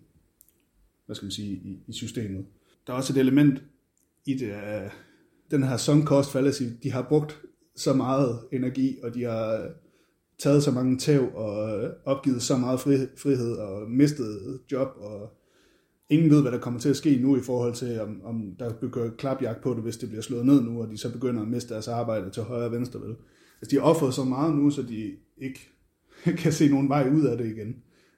hvad 1.05 1.15
skal 1.15 1.25
man 1.25 1.31
sige, 1.31 1.51
i, 1.51 1.83
i 1.87 1.93
systemet. 1.93 2.45
Der 2.87 2.93
er 2.93 2.97
også 2.97 3.13
et 3.13 3.17
element 3.17 3.63
i 4.25 4.33
det, 4.33 4.49
af 4.49 4.91
den 5.51 5.63
her 5.63 5.77
sunk 5.77 6.05
cost 6.05 6.31
fallacy, 6.31 6.63
de 6.83 6.91
har 6.91 7.01
brugt 7.01 7.41
så 7.75 7.93
meget 7.93 8.39
energi, 8.51 8.97
og 9.03 9.13
de 9.13 9.23
har 9.23 9.69
taget 10.39 10.63
så 10.63 10.71
mange 10.71 10.97
tæv 10.97 11.35
og 11.35 11.89
opgivet 12.05 12.41
så 12.41 12.57
meget 12.57 12.79
frihed 13.17 13.51
og 13.51 13.91
mistet 13.91 14.59
job, 14.71 14.87
og 14.97 15.33
ingen 16.09 16.29
ved, 16.29 16.41
hvad 16.41 16.51
der 16.51 16.59
kommer 16.59 16.79
til 16.79 16.89
at 16.89 16.95
ske 16.95 17.17
nu 17.21 17.37
i 17.37 17.41
forhold 17.41 17.73
til, 17.73 18.01
om, 18.01 18.21
om 18.23 18.55
der 18.59 18.73
begynder 18.73 19.15
klapjagt 19.15 19.61
på 19.61 19.73
det, 19.73 19.83
hvis 19.83 19.97
det 19.97 20.09
bliver 20.09 20.21
slået 20.21 20.45
ned 20.45 20.61
nu, 20.61 20.81
og 20.81 20.89
de 20.89 20.97
så 20.97 21.11
begynder 21.11 21.41
at 21.41 21.47
miste 21.47 21.73
deres 21.73 21.87
arbejde 21.87 22.29
til 22.29 22.43
højre 22.43 22.65
og 22.65 22.71
venstre. 22.71 23.01
Vel? 23.01 23.15
Altså, 23.61 23.71
de 23.71 23.75
har 23.75 23.89
offret 23.89 24.13
så 24.13 24.23
meget 24.23 24.55
nu, 24.55 24.69
så 24.69 24.81
de 24.81 25.11
ikke 25.37 25.69
kan 26.41 26.53
se 26.53 26.69
nogen 26.69 26.89
vej 26.89 27.09
ud 27.09 27.25
af 27.25 27.37
det 27.37 27.45
igen. 27.45 27.75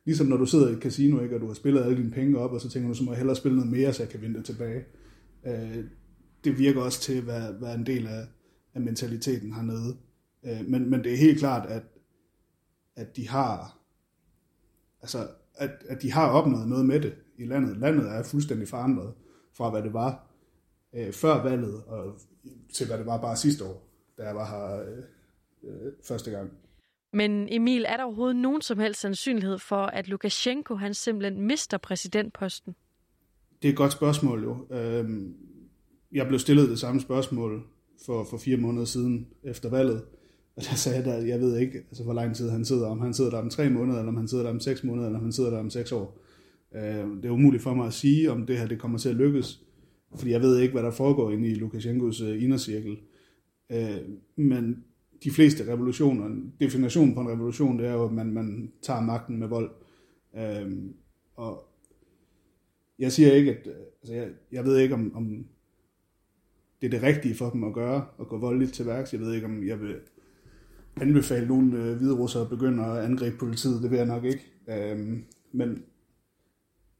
Ligesom 0.07 0.27
når 0.27 0.37
du 0.37 0.45
sidder 0.45 0.69
i 0.69 0.73
et 0.73 0.81
casino, 0.81 1.21
ikke, 1.21 1.35
og 1.35 1.41
du 1.41 1.47
har 1.47 1.53
spillet 1.53 1.83
alle 1.83 1.97
dine 1.97 2.11
penge 2.11 2.37
op, 2.37 2.51
og 2.51 2.61
så 2.61 2.69
tænker 2.69 2.89
du, 2.89 2.95
så 2.95 3.03
må 3.03 3.11
jeg 3.11 3.17
hellere 3.17 3.35
spille 3.35 3.57
noget 3.57 3.71
mere, 3.71 3.93
så 3.93 4.03
jeg 4.03 4.09
kan 4.09 4.21
vinde 4.21 4.37
det 4.37 4.45
tilbage. 4.45 4.85
Øh, 5.45 5.83
det 6.43 6.59
virker 6.59 6.81
også 6.81 7.01
til 7.01 7.17
at 7.17 7.27
være, 7.27 7.61
være 7.61 7.75
en 7.75 7.85
del 7.85 8.07
af, 8.07 8.27
af 8.73 8.81
mentaliteten 8.81 9.53
hernede. 9.53 9.97
Øh, 10.45 10.67
men, 10.67 10.89
men 10.89 11.03
det 11.03 11.13
er 11.13 11.17
helt 11.17 11.39
klart, 11.39 11.69
at, 11.69 11.83
at 12.95 13.15
de 13.15 13.29
har 13.29 13.79
altså, 15.01 15.27
at, 15.55 15.71
at 15.89 16.01
de 16.01 16.11
har 16.11 16.29
opnået 16.29 16.67
noget 16.67 16.85
med 16.85 16.99
det 16.99 17.15
i 17.37 17.45
landet. 17.45 17.77
Landet 17.77 18.11
er 18.11 18.23
fuldstændig 18.23 18.67
forandret 18.67 19.13
fra, 19.53 19.69
hvad 19.69 19.83
det 19.83 19.93
var 19.93 20.27
øh, 20.95 21.13
før 21.13 21.43
valget, 21.43 21.83
og 21.83 22.19
til 22.73 22.87
hvad 22.87 22.97
det 22.97 23.05
var 23.05 23.21
bare 23.21 23.37
sidste 23.37 23.65
år, 23.65 23.89
da 24.17 24.23
jeg 24.23 24.35
var 24.35 24.45
her 24.45 24.81
øh, 24.81 25.03
øh, 25.63 25.91
første 26.03 26.31
gang. 26.31 26.51
Men 27.13 27.47
Emil, 27.51 27.85
er 27.87 27.97
der 27.97 28.03
overhovedet 28.03 28.35
nogen 28.35 28.61
som 28.61 28.79
helst 28.79 29.01
sandsynlighed 29.01 29.59
for, 29.59 29.85
at 29.85 30.07
Lukashenko 30.07 30.75
han 30.75 30.93
simpelthen 30.93 31.41
mister 31.41 31.77
præsidentposten? 31.77 32.75
Det 33.61 33.67
er 33.67 33.71
et 33.71 33.77
godt 33.77 33.91
spørgsmål 33.91 34.43
jo. 34.43 34.75
Øhm, 34.75 35.35
jeg 36.11 36.27
blev 36.27 36.39
stillet 36.39 36.69
det 36.69 36.79
samme 36.79 37.01
spørgsmål 37.01 37.63
for, 38.05 38.23
for 38.23 38.37
fire 38.37 38.57
måneder 38.57 38.85
siden 38.85 39.27
efter 39.43 39.69
valget, 39.69 40.01
og 40.55 40.63
der 40.63 40.75
sagde 40.75 41.09
jeg, 41.09 41.15
at 41.15 41.27
jeg 41.27 41.39
ved 41.39 41.57
ikke, 41.57 41.77
altså, 41.77 42.03
hvor 42.03 42.13
lang 42.13 42.35
tid 42.35 42.49
han 42.49 42.65
sidder, 42.65 42.87
om 42.87 43.01
han 43.01 43.13
sidder 43.13 43.31
der 43.31 43.37
om 43.37 43.49
tre 43.49 43.69
måneder, 43.69 43.99
eller 43.99 44.11
om 44.11 44.17
han 44.17 44.27
sidder 44.27 44.43
der 44.43 44.51
om 44.51 44.59
seks 44.59 44.83
måneder, 44.83 45.07
eller 45.07 45.19
om 45.19 45.25
han 45.25 45.33
sidder 45.33 45.49
der 45.49 45.59
om 45.59 45.69
seks 45.69 45.91
år. 45.91 46.19
Øhm, 46.75 47.21
det 47.21 47.25
er 47.25 47.33
umuligt 47.33 47.63
for 47.63 47.73
mig 47.73 47.87
at 47.87 47.93
sige, 47.93 48.31
om 48.31 48.45
det 48.45 48.57
her 48.57 48.67
det 48.67 48.79
kommer 48.79 48.97
til 48.97 49.09
at 49.09 49.15
lykkes, 49.15 49.61
fordi 50.15 50.31
jeg 50.31 50.41
ved 50.41 50.59
ikke, 50.59 50.71
hvad 50.71 50.83
der 50.83 50.91
foregår 50.91 51.31
inde 51.31 51.47
i 51.47 51.53
Lukashenkos 51.53 52.21
øh, 52.21 52.43
indercirkel. 52.43 52.97
Øh, 53.71 53.97
men 54.35 54.83
de 55.23 55.31
fleste 55.31 55.67
revolutioner, 55.67 56.49
definitionen 56.59 57.15
på 57.15 57.21
en 57.21 57.29
revolution, 57.29 57.79
det 57.79 57.87
er 57.87 57.93
jo, 57.93 58.05
at 58.05 58.11
man, 58.11 58.33
man 58.33 58.71
tager 58.81 59.01
magten 59.01 59.37
med 59.37 59.47
vold. 59.47 59.71
Øhm, 60.37 60.93
og 61.35 61.63
jeg 62.99 63.11
siger 63.11 63.33
ikke, 63.33 63.51
at 63.51 63.67
altså 64.01 64.13
jeg, 64.13 64.29
jeg 64.51 64.65
ved 64.65 64.77
ikke, 64.77 64.93
om, 64.93 65.15
om 65.15 65.45
det 66.81 66.87
er 66.87 66.91
det 66.91 67.03
rigtige 67.03 67.35
for 67.35 67.49
dem 67.49 67.63
at 67.63 67.73
gøre, 67.73 68.05
at 68.19 68.27
gå 68.27 68.37
voldeligt 68.37 68.73
til 68.73 68.85
værks. 68.85 69.13
Jeg 69.13 69.21
ved 69.21 69.33
ikke, 69.33 69.45
om 69.45 69.67
jeg 69.67 69.81
vil 69.81 69.95
anbefale 71.01 71.47
nogen 71.47 71.73
øh, 71.73 71.97
hvide 71.97 72.15
russere 72.15 72.43
at 72.43 72.49
begynde 72.49 72.85
at 72.85 72.97
angribe 72.97 73.37
politiet. 73.37 73.83
Det 73.83 73.91
vil 73.91 73.97
jeg 73.97 74.05
nok 74.05 74.23
ikke. 74.23 74.51
Øhm, 74.69 75.23
men 75.51 75.83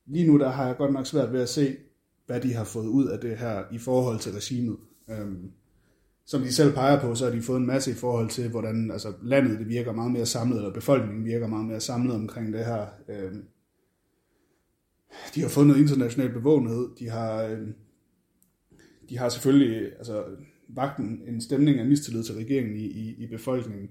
lige 0.05 0.27
nu 0.27 0.39
der 0.39 0.49
har 0.49 0.67
jeg 0.67 0.77
godt 0.77 0.93
nok 0.93 1.05
svært 1.05 1.33
ved 1.33 1.41
at 1.41 1.49
se, 1.49 1.77
hvad 2.25 2.41
de 2.41 2.53
har 2.53 2.63
fået 2.63 2.87
ud 2.87 3.07
af 3.07 3.19
det 3.19 3.37
her 3.37 3.63
i 3.71 3.77
forhold 3.77 4.19
til 4.19 4.31
regimet. 4.31 4.77
Øhm, 5.09 5.51
som 6.27 6.41
de 6.41 6.53
selv 6.53 6.73
peger 6.73 7.01
på, 7.01 7.15
så 7.15 7.25
har 7.25 7.31
de 7.31 7.41
fået 7.41 7.59
en 7.59 7.65
masse 7.65 7.91
i 7.91 7.93
forhold 7.93 8.29
til, 8.29 8.49
hvordan 8.49 8.91
altså, 8.91 9.13
landet 9.21 9.59
det 9.59 9.67
virker 9.67 9.91
meget 9.91 10.11
mere 10.11 10.25
samlet, 10.25 10.57
eller 10.57 10.73
befolkningen 10.73 11.25
virker 11.25 11.47
meget 11.47 11.65
mere 11.65 11.79
samlet 11.79 12.15
omkring 12.15 12.53
det 12.53 12.65
her. 12.65 12.87
Øh, 13.09 13.31
de 15.35 15.41
har 15.41 15.49
fået 15.49 15.67
noget 15.67 15.81
international 15.81 16.33
bevågenhed. 16.33 16.89
De 16.99 17.09
har, 17.09 17.43
øh, 17.43 17.67
de 19.09 19.17
har 19.17 19.29
selvfølgelig 19.29 19.91
altså, 19.97 20.25
vagten 20.67 21.21
en 21.27 21.41
stemning 21.41 21.79
af 21.79 21.85
mistillid 21.85 22.23
til 22.23 22.35
regeringen 22.35 22.77
i, 22.77 22.85
i, 22.85 23.23
i 23.23 23.27
befolkningen. 23.27 23.89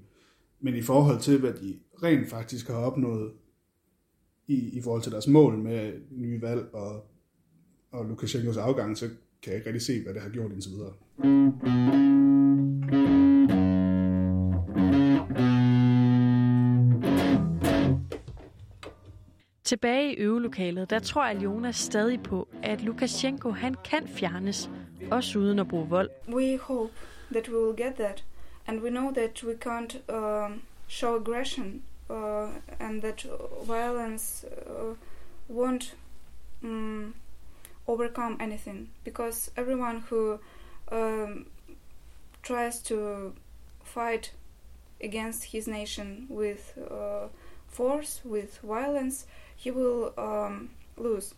Men 0.60 0.76
i 0.76 0.82
forhold 0.82 1.20
til, 1.20 1.40
hvad 1.40 1.52
de 1.52 1.78
rent 2.02 2.30
faktisk 2.30 2.68
har 2.68 2.76
opnået 2.76 3.32
i, 4.46 4.78
i 4.78 4.82
forhold 4.82 5.02
til 5.02 5.12
deres 5.12 5.28
mål 5.28 5.58
med 5.58 5.92
nye 6.10 6.42
valg 6.42 6.74
og, 6.74 7.04
og 7.90 8.06
Lukashenkos 8.06 8.56
afgang, 8.56 8.98
så 8.98 9.08
kan 9.42 9.52
jeg 9.52 9.56
ikke 9.56 9.66
rigtig 9.66 9.82
se, 9.82 10.02
hvad 10.02 10.14
det 10.14 10.22
har 10.22 10.28
gjort 10.30 10.52
indtil 10.52 10.70
videre. 10.70 10.92
Tilbage 19.64 20.12
i 20.12 20.16
øvelokalet, 20.16 20.90
der 20.90 20.98
tror 20.98 21.22
Aljona 21.22 21.72
stadig 21.72 22.22
på, 22.22 22.48
at 22.62 22.82
Lukashenko 22.82 23.50
han 23.50 23.74
kan 23.84 24.08
fjernes, 24.08 24.70
også 25.10 25.38
uden 25.38 25.58
at 25.58 25.68
bruge 25.68 25.88
vold. 25.88 26.10
We 26.28 26.58
hope 26.58 26.92
that 27.32 27.48
we 27.48 27.66
will 27.66 27.76
get 27.76 27.94
that, 27.94 28.24
and 28.66 28.80
we 28.80 28.90
know 28.90 29.12
that 29.12 29.44
we 29.44 29.52
can't 29.66 30.12
um 30.12 30.62
show 30.88 31.16
aggression 31.16 31.82
uh, 32.10 32.48
and 32.78 33.02
that 33.02 33.26
violence 33.66 34.44
uh, 34.44 34.94
won't 35.48 35.94
um, 36.62 37.14
overcome 37.87 38.37
anything 38.39 38.89
because 39.03 39.51
everyone 39.57 40.01
who 40.09 40.39
um, 40.91 41.45
tries 42.43 42.81
to 42.83 43.33
fight 43.83 44.31
against 45.03 45.45
his 45.45 45.67
nation 45.67 46.27
with 46.29 46.77
uh, 46.89 47.27
force, 47.67 48.21
with 48.23 48.59
violence, 48.63 49.25
he 49.55 49.71
will 49.71 50.13
um, 50.17 50.69
lose. 50.97 51.33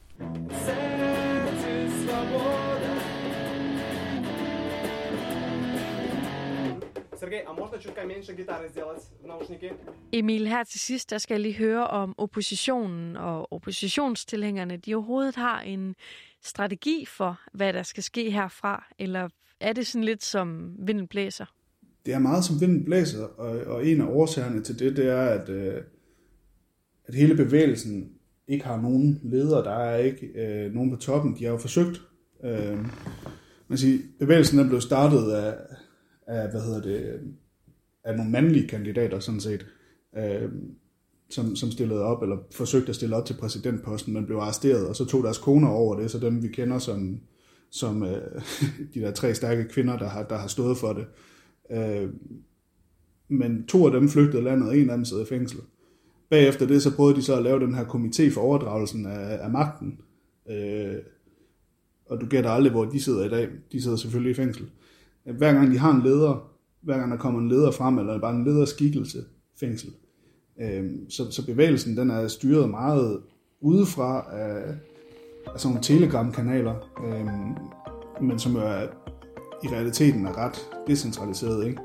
Сергей, 7.19 7.41
а 7.47 7.53
можно 7.53 7.79
чутка 7.79 8.03
меньше 8.03 8.33
гитары 8.33 8.67
сделать 8.69 9.01
в 9.21 9.27
наушники? 9.27 9.73
Emil, 10.11 10.47
her 10.47 10.63
til 10.63 10.79
sidst, 10.79 11.09
der 11.09 11.17
skal 11.17 11.35
jeg 11.35 11.41
lige 11.41 11.57
høre 11.57 11.87
om 11.87 12.15
oppositionen 12.17 13.17
og 13.17 13.53
oppositionstilhængerne, 13.53 14.77
de 14.77 14.95
overhovedet 14.95 15.35
har 15.35 15.61
en 15.61 15.95
strategi 16.42 17.04
for, 17.16 17.40
hvad 17.52 17.72
der 17.72 17.82
skal 17.82 18.02
ske 18.02 18.30
herfra, 18.30 18.86
eller 18.98 19.28
er 19.60 19.72
det 19.72 19.86
sådan 19.86 20.04
lidt 20.04 20.24
som 20.24 20.76
vinden 20.78 21.08
blæser? 21.08 21.54
Det 22.06 22.14
er 22.14 22.18
meget 22.18 22.44
som 22.44 22.60
vinden 22.60 22.84
blæser, 22.84 23.24
og, 23.24 23.74
og 23.74 23.86
en 23.86 24.00
af 24.00 24.06
årsagerne 24.06 24.62
til 24.62 24.78
det, 24.78 24.96
det 24.96 25.06
er, 25.06 25.22
at, 25.22 25.48
øh, 25.48 25.82
at 27.04 27.14
hele 27.14 27.36
bevægelsen 27.36 28.12
ikke 28.48 28.64
har 28.64 28.80
nogen 28.80 29.20
leder. 29.22 29.62
Der 29.62 29.70
er 29.70 29.96
ikke 29.96 30.26
øh, 30.26 30.74
nogen 30.74 30.90
på 30.90 30.96
toppen. 30.96 31.36
De 31.38 31.44
har 31.44 31.50
jo 31.50 31.58
forsøgt. 31.58 32.02
Øh, 32.44 32.78
man 33.68 33.78
siger, 33.78 33.98
bevægelsen 34.18 34.58
er 34.58 34.68
blev 34.68 34.80
startet 34.80 35.32
af, 35.32 35.56
af, 36.26 36.50
hvad 36.50 36.60
hedder 36.60 36.82
det, 36.82 37.20
af 38.04 38.16
nogle 38.16 38.30
mandlige 38.30 38.68
kandidater 38.68 39.20
sådan 39.20 39.40
set, 39.40 39.66
øh, 40.16 40.52
som, 41.30 41.56
som 41.56 41.70
stillede 41.70 42.02
op, 42.02 42.22
eller 42.22 42.36
forsøgte 42.52 42.88
at 42.88 42.94
stille 42.94 43.16
op 43.16 43.26
til 43.26 43.34
præsidentposten, 43.34 44.14
men 44.14 44.26
blev 44.26 44.36
arresteret, 44.36 44.86
og 44.86 44.96
så 44.96 45.04
tog 45.04 45.24
deres 45.24 45.38
koner 45.38 45.68
over 45.68 46.00
det, 46.00 46.10
så 46.10 46.18
dem 46.18 46.42
vi 46.42 46.48
kender 46.48 46.78
som, 46.78 47.20
som 47.70 48.02
øh, 48.02 48.42
de 48.94 49.00
der 49.00 49.10
tre 49.12 49.34
stærke 49.34 49.68
kvinder, 49.68 49.98
der 49.98 50.08
har, 50.08 50.22
der 50.22 50.36
har 50.36 50.48
stået 50.48 50.76
for 50.76 50.92
det. 50.92 51.06
Øh, 51.70 52.10
men 53.28 53.66
to 53.66 53.86
af 53.86 53.92
dem 53.92 54.08
flygtede 54.08 54.42
landet, 54.42 54.68
og 54.68 54.78
en 54.78 54.90
af 54.90 54.96
dem 54.96 55.04
sad 55.04 55.22
i 55.22 55.24
fængsel. 55.24 55.60
Bagefter 56.30 56.66
det, 56.66 56.82
så 56.82 56.96
prøvede 56.96 57.16
de 57.16 57.22
så 57.22 57.36
at 57.36 57.42
lave 57.42 57.60
den 57.60 57.74
her 57.74 57.84
komité 57.84 58.34
for 58.34 58.40
overdragelsen 58.40 59.06
af, 59.06 59.38
af 59.44 59.50
magten. 59.50 60.00
Øh, 60.50 60.96
og 62.06 62.20
du 62.20 62.26
gætter 62.26 62.50
aldrig, 62.50 62.72
hvor 62.72 62.84
de 62.84 63.02
sidder 63.02 63.24
i 63.24 63.28
dag. 63.28 63.48
De 63.72 63.82
sidder 63.82 63.96
selvfølgelig 63.96 64.30
i 64.30 64.34
fængsel. 64.34 64.70
Hver 65.24 65.52
gang 65.52 65.72
de 65.72 65.78
har 65.78 65.94
en 65.94 66.02
leder, 66.02 66.52
hver 66.80 66.98
gang 66.98 67.10
der 67.10 67.18
kommer 67.18 67.40
en 67.40 67.48
leder 67.48 67.70
frem, 67.70 67.98
eller 67.98 68.20
bare 68.20 68.36
en 68.36 68.44
lederskikkelse, 68.44 69.24
fængsel. 69.60 69.90
Øh, 70.60 70.90
så, 71.08 71.30
så 71.30 71.46
bevægelsen, 71.46 71.96
den 71.96 72.10
er 72.10 72.28
styret 72.28 72.70
meget 72.70 73.20
udefra 73.60 74.26
af, 74.32 74.74
af 75.54 75.60
sådan 75.60 75.74
nogle 75.74 75.82
telegramkanaler, 75.82 76.74
øh, 77.06 77.26
men 78.22 78.38
som 78.38 78.52
jo 78.52 78.60
er, 78.60 78.82
i 79.64 79.68
realiteten 79.68 80.26
er 80.26 80.38
ret 80.38 80.68
decentraliseret. 80.86 81.66
Ikke? 81.66 81.80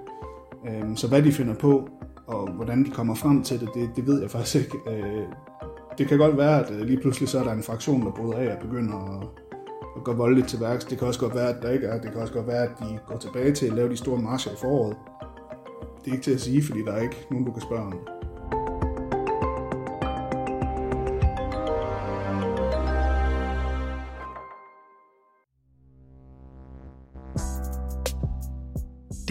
Øh, 0.67 0.95
så 0.95 1.07
hvad 1.07 1.21
de 1.21 1.31
finder 1.31 1.53
på, 1.53 1.89
og 2.27 2.51
hvordan 2.51 2.85
de 2.85 2.89
kommer 2.89 3.15
frem 3.15 3.43
til 3.43 3.59
det, 3.59 3.69
det, 3.73 3.89
det 3.95 4.07
ved 4.07 4.21
jeg 4.21 4.31
faktisk 4.31 4.55
ikke. 4.55 4.77
Øh, 4.87 5.23
det 5.97 6.07
kan 6.07 6.17
godt 6.17 6.37
være, 6.37 6.65
at 6.65 6.71
øh, 6.71 6.81
lige 6.81 6.99
pludselig 7.01 7.29
så 7.29 7.39
er 7.39 7.43
der 7.43 7.53
en 7.53 7.63
fraktion, 7.63 8.01
der 8.01 8.11
bryder 8.11 8.37
af 8.37 8.55
og 8.55 8.61
begynder 8.61 9.19
at, 9.19 9.27
at 9.95 10.03
gå 10.03 10.13
voldeligt 10.13 10.47
til 10.47 10.59
værks. 10.59 10.85
Det 10.85 10.97
kan 10.97 11.07
også 11.07 11.19
godt 11.19 11.35
være, 11.35 11.49
at 11.49 11.61
der 11.61 11.69
ikke 11.69 11.87
er. 11.87 12.01
Det 12.01 12.11
kan 12.11 12.21
også 12.21 12.33
godt 12.33 12.47
være, 12.47 12.63
at 12.63 12.71
de 12.79 12.99
går 13.07 13.17
tilbage 13.17 13.51
til 13.51 13.65
at 13.65 13.73
lave 13.73 13.89
de 13.89 13.97
store 13.97 14.21
marcher 14.21 14.51
i 14.51 14.55
foråret. 14.61 14.95
Det 16.05 16.09
er 16.09 16.13
ikke 16.13 16.23
til 16.23 16.31
at 16.31 16.41
sige, 16.41 16.63
fordi 16.63 16.79
der 16.85 16.91
er 16.91 17.01
ikke 17.01 17.27
nogen, 17.31 17.45
du 17.45 17.51
kan 17.51 17.61
spørge 17.61 17.81
om 17.81 17.93